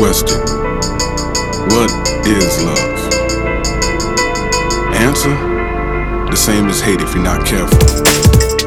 [0.00, 0.40] Question
[1.68, 1.90] What
[2.26, 3.12] is love?
[4.94, 5.28] Answer
[6.30, 8.59] The same as hate if you're not careful.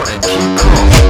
[0.00, 1.01] And keep calm.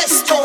[0.00, 0.37] just